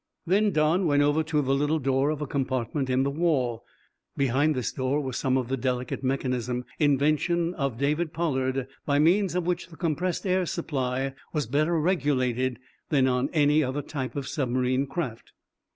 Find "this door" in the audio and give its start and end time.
4.55-4.99